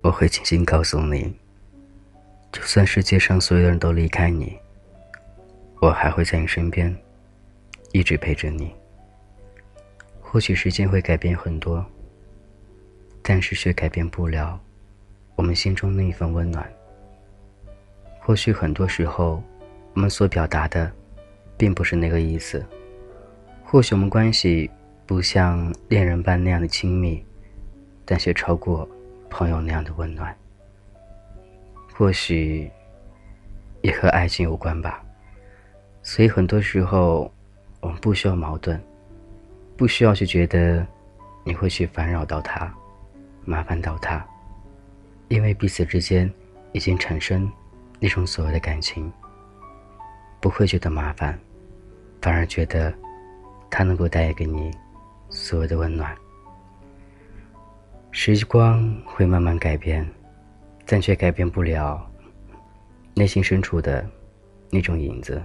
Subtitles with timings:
[0.00, 1.36] 我会轻轻告诉你，
[2.50, 4.56] 就算世界上所有人都离开你，
[5.82, 6.96] 我还会在你身边，
[7.92, 8.72] 一直陪着你。
[10.22, 11.84] 或许时间会改变很多，
[13.22, 14.58] 但是却改变不了
[15.36, 16.77] 我们心中那一份温暖。
[18.28, 19.42] 或许很多时候，
[19.94, 20.92] 我们所表达的，
[21.56, 22.62] 并不是那个意思。
[23.64, 24.70] 或许我们关系
[25.06, 27.24] 不像恋人般那样的亲密，
[28.04, 28.86] 但却超过。
[29.30, 30.34] 朋友那样的温暖，
[31.94, 32.70] 或许
[33.82, 35.02] 也和爱情有关吧。
[36.02, 37.32] 所以很多时候，
[37.80, 38.78] 我们不需要矛盾，
[39.74, 40.86] 不需要去觉得
[41.44, 42.70] 你会去烦扰到他，
[43.46, 44.22] 麻烦到他，
[45.28, 46.30] 因为彼此之间
[46.72, 47.50] 已经产生
[48.00, 49.12] 那种所谓的感情，
[50.40, 51.38] 不会觉得麻烦，
[52.22, 52.94] 反而觉得
[53.70, 54.70] 它能够带给你
[55.28, 56.16] 所有的温暖。
[58.10, 60.08] 时光会慢慢改变，
[60.86, 62.04] 但却改变不了
[63.14, 64.08] 内心深处的
[64.70, 65.42] 那种影子。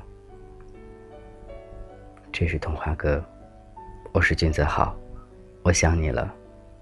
[2.31, 3.23] 这是童话哥，
[4.11, 4.95] 我是金泽浩，
[5.61, 6.33] 我想你了，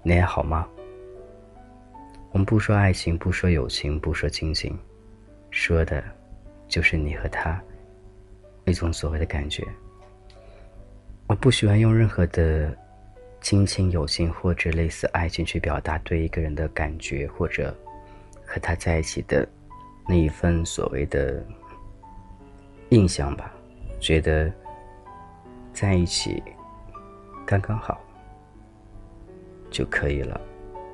[0.02, 0.66] 你还好吗？
[2.30, 4.78] 我们不说爱情，不说友情，不说亲情，
[5.52, 6.02] 说的，
[6.66, 7.62] 就是你和他
[8.64, 9.64] 那种所谓的感觉。
[11.28, 12.76] 我不喜欢用任何的。
[13.44, 17.76] 亲情、友情或者类似爱情，去表达对一个人的感觉，或者
[18.46, 19.44] 和他在一起的
[20.06, 21.44] 那一份所谓的
[22.90, 23.52] 印象吧，
[23.98, 24.48] 觉得
[25.72, 26.40] 在一起
[27.44, 28.00] 刚刚好
[29.72, 30.40] 就可以了。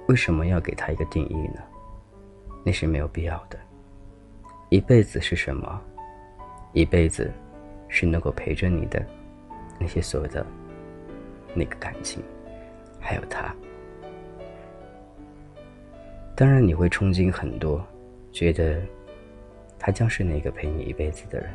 [0.06, 1.60] 为什么要给他一个定义呢？
[2.64, 3.58] 那是没有必要的。
[4.70, 5.80] 一辈子是什么？
[6.72, 7.32] 一辈子
[7.88, 9.04] 是能够陪着你的
[9.78, 10.44] 那些所谓的
[11.54, 12.22] 那个感情。
[13.00, 13.54] 还有他，
[16.36, 17.82] 当然你会憧憬很多，
[18.30, 18.82] 觉得
[19.78, 21.48] 他将是那个陪你一辈子的人。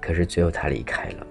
[0.00, 1.26] 可是最后他离开了。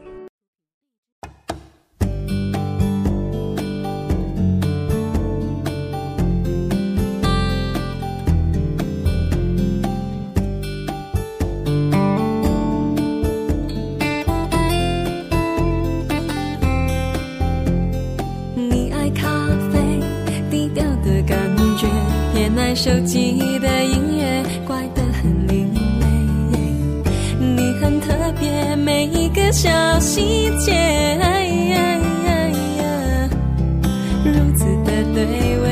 [22.73, 26.07] 手机的音乐怪得很另类，
[27.37, 28.07] 你很特
[28.39, 30.73] 别，每一个小细节，
[34.23, 35.25] 如此的对
[35.59, 35.65] 味。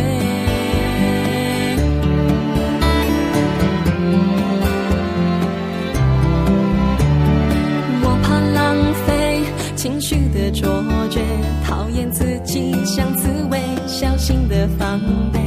[8.03, 8.75] 我怕浪
[9.07, 9.41] 费
[9.75, 11.21] 情绪的错觉，
[11.65, 14.99] 讨厌自己像刺猬，小心的防
[15.31, 15.39] 备。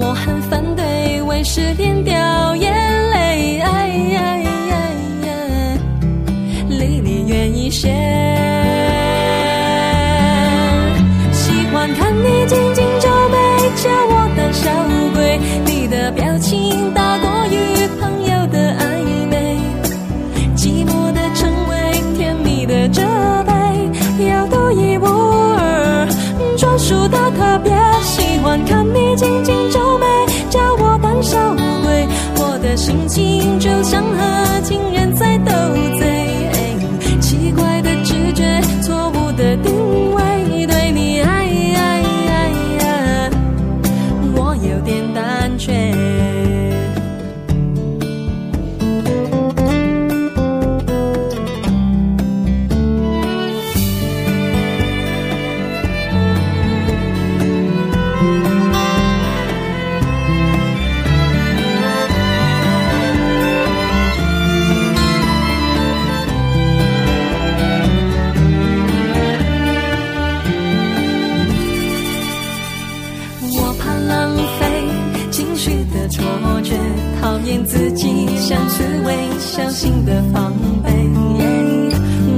[0.00, 2.72] 我很反对为失恋掉眼
[3.10, 3.62] 泪，
[6.68, 8.29] 离你远一些。
[32.80, 34.89] 心情就像和情
[77.64, 80.52] 自己像刺猬，小心的防
[80.82, 80.90] 备。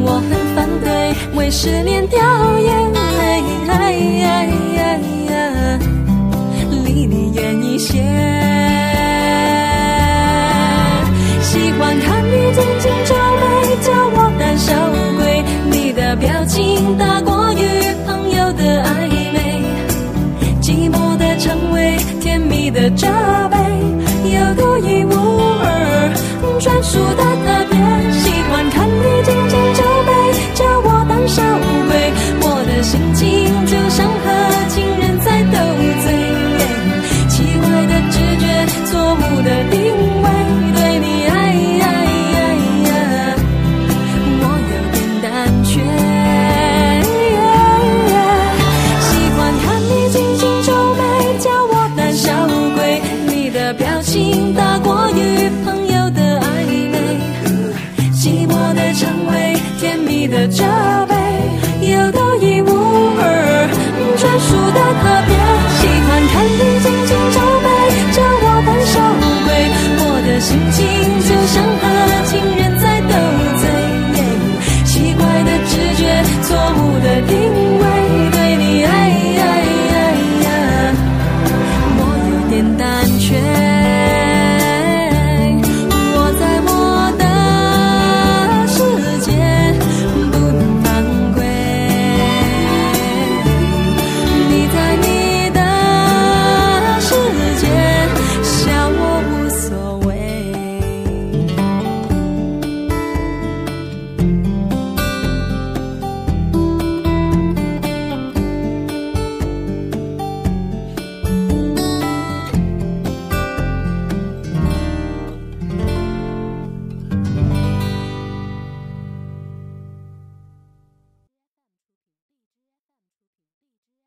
[0.05, 2.19] 我很反对为失恋掉
[2.59, 3.43] 眼泪，
[6.85, 8.03] 离你远一些。
[11.41, 13.43] 喜欢看你紧紧皱眉，
[13.81, 14.73] 叫我胆小
[15.19, 15.23] 鬼。
[15.71, 17.32] 你的表情大过
[70.43, 70.83] 心情
[71.21, 71.42] 就。